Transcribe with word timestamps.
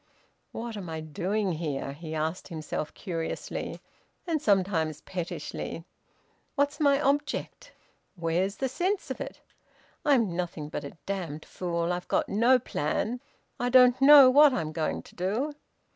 "What 0.51 0.77
am 0.77 0.89
I 0.89 0.99
doing 0.99 1.51
here?" 1.51 1.93
he 1.93 2.15
asked 2.15 2.47
himself 2.47 2.91
curiously, 2.95 3.79
and 4.25 4.41
sometimes 4.41 5.01
pettishly. 5.01 5.85
"What's 6.55 6.79
my 6.79 6.99
object? 6.99 7.73
Where's 8.15 8.55
the 8.55 8.67
sense 8.67 9.11
of 9.11 9.21
it? 9.21 9.41
I'm 10.03 10.35
nothing 10.35 10.69
but 10.69 10.83
a 10.83 10.97
damned 11.05 11.45
fool. 11.45 11.93
I've 11.93 12.07
got 12.07 12.27
no 12.27 12.57
plan. 12.57 13.21
I 13.59 13.69
don't 13.69 14.01
know 14.01 14.27
what 14.31 14.53
I'm 14.53 14.71
going 14.71 15.03
to 15.03 15.13
do." 15.13 15.53